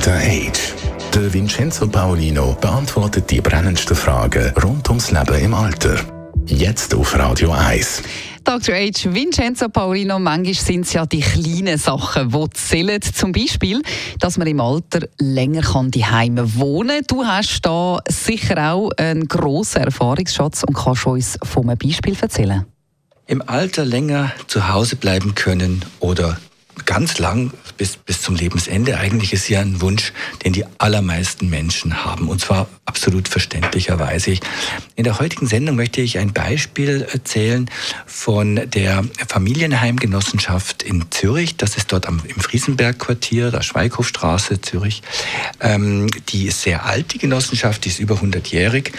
Dr. 0.00 0.14
Age. 0.14 0.72
Der 1.14 1.30
Vincenzo 1.30 1.86
Paolino 1.86 2.56
beantwortet 2.58 3.30
die 3.30 3.42
brennendsten 3.42 3.94
Fragen 3.94 4.50
rund 4.62 4.88
ums 4.88 5.10
Leben 5.10 5.34
im 5.34 5.52
Alter. 5.52 5.94
Jetzt 6.46 6.94
auf 6.94 7.18
Radio 7.18 7.50
1. 7.50 8.02
Dr. 8.42 8.76
H. 8.76 9.12
Vincenzo 9.12 9.68
Paolino, 9.68 10.18
manchmal 10.18 10.54
sind 10.54 10.86
es 10.86 10.94
ja 10.94 11.04
die 11.04 11.20
kleinen 11.20 11.76
Sachen, 11.76 12.30
die 12.30 12.50
zählen. 12.54 13.02
Zum 13.02 13.32
Beispiel, 13.32 13.82
dass 14.18 14.38
man 14.38 14.46
im 14.46 14.60
Alter 14.60 15.06
länger 15.18 15.60
kann 15.60 15.90
Heime 15.92 16.56
wohnen 16.56 17.04
kann. 17.06 17.18
Du 17.18 17.26
hast 17.26 17.60
da 17.60 17.98
sicher 18.08 18.72
auch 18.72 18.92
einen 18.96 19.28
grossen 19.28 19.82
Erfahrungsschatz 19.82 20.64
und 20.64 20.76
kannst 20.76 21.04
uns 21.04 21.38
von 21.42 21.68
einem 21.68 21.76
Beispiel 21.76 22.16
erzählen. 22.18 22.64
Im 23.26 23.46
Alter 23.46 23.84
länger 23.84 24.32
zu 24.46 24.66
Hause 24.66 24.96
bleiben 24.96 25.34
können 25.34 25.84
oder 26.00 26.38
ganz 26.86 27.18
lang 27.18 27.52
bis, 27.76 27.96
bis 27.96 28.22
zum 28.22 28.34
Lebensende. 28.34 28.98
Eigentlich 28.98 29.32
ist 29.32 29.48
ja 29.48 29.60
ein 29.60 29.80
Wunsch, 29.80 30.12
den 30.44 30.52
die 30.52 30.64
allermeisten 30.78 31.48
Menschen 31.48 32.04
haben. 32.04 32.28
Und 32.28 32.40
zwar 32.40 32.68
absolut 32.84 33.28
verständlicherweise. 33.28 34.38
In 34.96 35.04
der 35.04 35.18
heutigen 35.18 35.46
Sendung 35.46 35.76
möchte 35.76 36.00
ich 36.00 36.18
ein 36.18 36.32
Beispiel 36.32 37.06
erzählen 37.10 37.70
von 38.06 38.60
der 38.70 39.04
Familienheimgenossenschaft 39.28 40.82
in 40.82 41.10
Zürich. 41.10 41.56
Das 41.56 41.76
ist 41.76 41.92
dort 41.92 42.06
am, 42.06 42.22
im 42.26 42.40
Friesenberg-Quartier, 42.40 43.50
der 43.50 43.62
Schweighofstraße, 43.62 44.60
Zürich. 44.60 45.02
Ähm, 45.60 46.08
die 46.28 46.46
ist 46.46 46.62
sehr 46.62 46.84
alt, 46.84 47.14
die 47.14 47.18
Genossenschaft, 47.18 47.84
die 47.84 47.88
ist 47.88 47.98
über 47.98 48.16
100-jährig. 48.16 48.92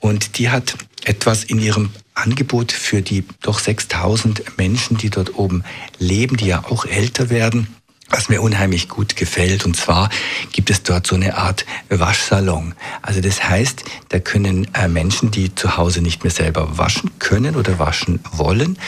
Und 0.00 0.38
die 0.38 0.50
hat 0.50 0.74
etwas 1.04 1.44
in 1.44 1.58
ihrem 1.58 1.90
Angebot 2.14 2.72
für 2.72 3.02
die 3.02 3.24
doch 3.42 3.58
6000 3.58 4.56
Menschen, 4.56 4.96
die 4.96 5.10
dort 5.10 5.36
oben 5.36 5.64
leben, 5.98 6.36
die 6.36 6.46
ja 6.46 6.64
auch 6.64 6.86
älter 6.86 7.30
werden 7.30 7.68
was 8.10 8.28
mir 8.28 8.42
unheimlich 8.42 8.88
gut 8.88 9.16
gefällt. 9.16 9.64
Und 9.64 9.76
zwar 9.76 10.10
gibt 10.52 10.70
es 10.70 10.82
dort 10.82 11.06
so 11.06 11.16
eine 11.16 11.36
Art 11.36 11.64
Waschsalon. 11.88 12.74
Also 13.02 13.20
das 13.20 13.42
heißt, 13.48 13.84
da 14.10 14.20
können 14.20 14.68
äh, 14.74 14.88
Menschen, 14.88 15.30
die 15.30 15.54
zu 15.54 15.76
Hause 15.76 16.00
nicht 16.00 16.22
mehr 16.22 16.30
selber 16.30 16.78
waschen 16.78 17.10
können 17.18 17.56
oder 17.56 17.78
waschen 17.78 18.20
wollen, 18.30 18.78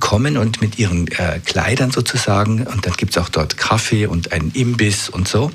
kommen 0.00 0.38
und 0.38 0.62
mit 0.62 0.78
ihren 0.78 1.08
äh, 1.08 1.40
Kleidern 1.44 1.90
sozusagen, 1.90 2.66
und 2.66 2.86
dann 2.86 2.94
gibt 2.94 3.16
es 3.16 3.22
auch 3.22 3.28
dort 3.28 3.56
Kaffee 3.56 4.06
und 4.06 4.32
einen 4.32 4.52
Imbiss 4.52 5.08
und 5.08 5.28
so, 5.28 5.50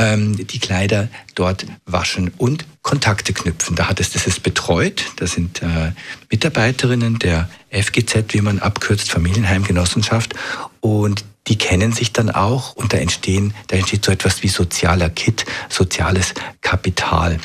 ähm, 0.00 0.46
die 0.46 0.58
Kleider 0.58 1.08
dort 1.34 1.66
waschen 1.84 2.32
und 2.38 2.64
Kontakte 2.82 3.34
knüpfen. 3.34 3.76
Da 3.76 3.88
hat 3.88 4.00
es, 4.00 4.10
das 4.10 4.26
ist 4.26 4.42
betreut. 4.42 5.04
Das 5.16 5.32
sind 5.32 5.62
äh, 5.62 5.92
Mitarbeiterinnen 6.30 7.18
der 7.18 7.50
FGZ, 7.70 8.32
wie 8.32 8.40
man 8.40 8.58
abkürzt, 8.58 9.10
Familienheimgenossenschaft. 9.10 10.34
Und 10.80 11.24
die 11.48 11.58
kennen 11.58 11.92
sich 11.92 12.12
dann 12.12 12.30
auch 12.30 12.72
und 12.72 12.92
da 12.92 12.96
entstehen, 12.96 13.54
da 13.66 13.76
entsteht 13.76 14.04
so 14.04 14.12
etwas 14.12 14.42
wie 14.42 14.48
sozialer 14.48 15.10
Kit, 15.10 15.44
soziales 15.68 16.32
Kapital. 16.62 17.38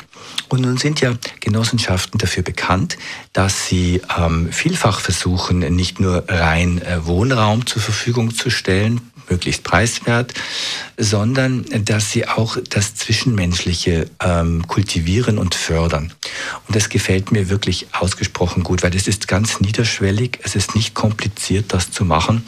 Und 0.48 0.62
nun 0.62 0.78
sind 0.78 1.00
ja 1.00 1.12
Genossenschaften 1.40 2.18
dafür 2.18 2.42
bekannt, 2.42 2.96
dass 3.32 3.66
sie 3.66 4.00
ähm, 4.16 4.52
vielfach 4.52 5.00
versuchen, 5.00 5.58
nicht 5.74 6.00
nur 6.00 6.24
rein 6.28 6.80
äh, 6.82 7.04
Wohnraum 7.04 7.66
zur 7.66 7.82
Verfügung 7.82 8.32
zu 8.34 8.48
stellen, 8.48 9.00
möglichst 9.30 9.62
preiswert, 9.62 10.34
sondern 10.96 11.64
dass 11.84 12.10
sie 12.10 12.26
auch 12.26 12.56
das 12.70 12.94
Zwischenmenschliche 12.94 14.08
ähm, 14.20 14.66
kultivieren 14.66 15.38
und 15.38 15.54
fördern. 15.54 16.12
Und 16.66 16.76
das 16.76 16.88
gefällt 16.88 17.32
mir 17.32 17.48
wirklich 17.48 17.88
ausgesprochen 17.92 18.62
gut, 18.62 18.82
weil 18.82 18.94
es 18.94 19.06
ist 19.06 19.28
ganz 19.28 19.60
niederschwellig, 19.60 20.38
es 20.42 20.54
ist 20.54 20.74
nicht 20.74 20.94
kompliziert, 20.94 21.72
das 21.72 21.90
zu 21.90 22.04
machen 22.04 22.44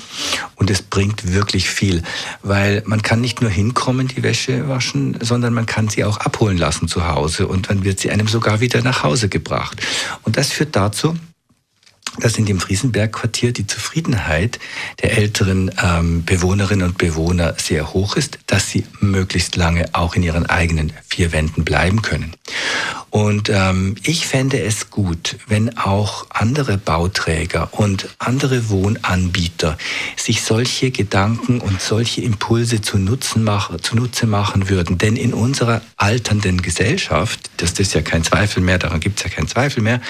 und 0.57 0.71
es 0.71 0.83
bringt 0.83 1.33
wirklich 1.33 1.69
viel, 1.69 2.03
weil 2.43 2.83
man 2.87 3.03
kann 3.03 3.21
nicht 3.21 3.41
nur 3.41 3.51
hinkommen, 3.51 4.09
die 4.09 4.23
Wäsche 4.23 4.69
waschen, 4.69 5.19
sondern 5.21 5.55
man 5.55 5.67
kann 5.67 5.89
sie 5.89 6.05
auch 6.05 6.19
abholen 6.19 6.59
lassen 6.59 6.89
zu 6.89 7.07
Hause 7.07 7.47
und 7.47 7.71
dann 7.71 7.85
wird 7.85 8.01
sie 8.01 8.11
einem 8.11 8.29
sogar 8.29 8.61
wieder 8.61 8.83
nach 8.83 9.03
Hause 9.03 9.29
gebracht. 9.29 9.81
Und 10.23 10.37
das 10.37 10.53
führt 10.53 10.75
dazu, 10.75 11.17
dass 12.21 12.39
in 12.39 12.47
dem 12.47 12.61
Friesenberg-Quartier 12.61 13.53
die 13.53 13.67
Zufriedenheit 13.67 14.59
der 15.03 15.17
älteren 15.17 15.71
ähm, 15.83 16.25
Bewohnerinnen 16.25 16.87
und 16.89 16.99
Bewohner 16.99 17.55
sehr 17.59 17.93
hoch 17.93 18.17
ist, 18.17 18.39
dass 18.47 18.71
sie 18.71 18.85
möglichst 19.01 19.57
lange 19.57 19.95
auch 19.95 20.15
in 20.15 20.23
ihren 20.23 20.47
eigenen 20.47 20.93
vier 21.09 21.33
Wänden 21.33 21.65
bleiben 21.65 22.03
können. 22.03 22.35
Und 23.11 23.49
ähm, 23.49 23.95
ich 24.03 24.27
fände 24.27 24.61
es 24.61 24.91
gut, 24.91 25.37
wenn 25.47 25.77
auch 25.79 26.27
andere 26.31 26.77
Bauträger 26.77 27.69
und 27.73 28.09
andere 28.19 28.69
Wohnanbieter 28.69 29.79
sich 30.17 30.43
solche 30.43 30.91
Gedanken 30.91 31.61
und 31.61 31.81
solche 31.81 32.21
Impulse 32.21 32.81
zu 32.81 32.99
Nutzen 32.99 33.45
machen, 33.45 33.83
zunutze 33.83 34.27
machen 34.27 34.69
würden. 34.69 34.99
Denn 34.99 35.17
in 35.17 35.33
unserer 35.33 35.81
alternden 35.97 36.61
Gesellschaft, 36.61 37.51
das 37.57 37.73
ist 37.73 37.95
ja 37.95 38.03
kein 38.03 38.25
Zweifel 38.25 38.63
mehr, 38.63 38.79
daran 38.79 39.01
gibt 39.01 39.19
es 39.19 39.25
ja 39.25 39.31
keinen 39.31 39.49
Zweifel 39.49 39.83
mehr, 39.83 40.01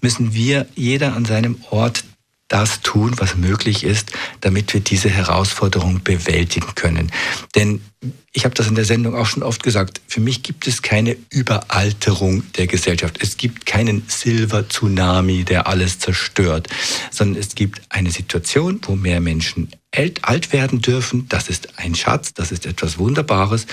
müssen 0.00 0.34
wir 0.34 0.66
jeder 0.74 1.14
an 1.14 1.24
seinem 1.24 1.56
Ort 1.70 2.04
das 2.52 2.80
tun, 2.82 3.14
was 3.16 3.36
möglich 3.36 3.82
ist, 3.82 4.12
damit 4.40 4.74
wir 4.74 4.80
diese 4.80 5.08
Herausforderung 5.08 6.02
bewältigen 6.02 6.74
können. 6.74 7.10
Denn 7.54 7.80
ich 8.32 8.44
habe 8.44 8.54
das 8.54 8.66
in 8.66 8.74
der 8.74 8.84
Sendung 8.84 9.14
auch 9.14 9.26
schon 9.26 9.42
oft 9.42 9.62
gesagt, 9.62 10.00
für 10.06 10.20
mich 10.20 10.42
gibt 10.42 10.66
es 10.66 10.82
keine 10.82 11.16
Überalterung 11.30 12.42
der 12.54 12.66
Gesellschaft. 12.66 13.18
Es 13.22 13.36
gibt 13.36 13.66
keinen 13.66 14.04
Silver-Tsunami, 14.06 15.44
der 15.44 15.66
alles 15.66 15.98
zerstört, 15.98 16.68
sondern 17.10 17.40
es 17.40 17.54
gibt 17.54 17.80
eine 17.88 18.10
Situation, 18.10 18.80
wo 18.86 18.96
mehr 18.96 19.20
Menschen 19.20 19.68
alt 20.22 20.52
werden 20.52 20.80
dürfen. 20.80 21.26
Das 21.28 21.48
ist 21.48 21.78
ein 21.78 21.94
Schatz, 21.94 22.34
das 22.34 22.52
ist 22.52 22.66
etwas 22.66 22.98
Wunderbares. 22.98 23.66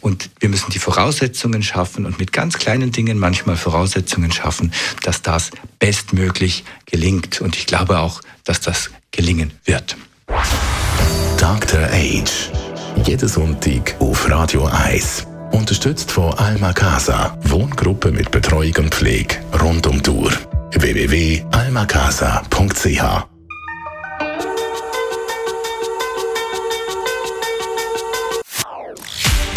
Und 0.00 0.30
wir 0.40 0.48
müssen 0.48 0.70
die 0.70 0.78
Voraussetzungen 0.78 1.62
schaffen 1.62 2.06
und 2.06 2.18
mit 2.18 2.32
ganz 2.32 2.58
kleinen 2.58 2.92
Dingen 2.92 3.18
manchmal 3.18 3.56
Voraussetzungen 3.56 4.32
schaffen, 4.32 4.72
dass 5.02 5.22
das 5.22 5.50
bestmöglich 5.78 6.64
gelingt. 6.86 7.40
Und 7.40 7.56
ich 7.56 7.66
glaube 7.66 7.98
auch, 7.98 8.20
dass 8.44 8.60
das 8.60 8.90
gelingen 9.10 9.52
wird. 9.64 9.96
Dr. 11.38 11.88
Age 11.92 12.50
jeden 13.06 13.28
Sonntag 13.28 13.94
auf 14.00 14.28
Radio 14.30 14.66
1. 14.66 15.26
Unterstützt 15.52 16.10
von 16.10 16.32
Alma 16.34 16.72
Casa. 16.72 17.38
Wohngruppe 17.42 18.10
mit 18.10 18.30
Betreuung 18.30 18.74
und 18.78 18.94
Pflege 18.94 19.36
rund 19.60 19.86
um 19.86 20.00
Uhr. 20.06 20.32
www.almacasa.ch 20.72 23.37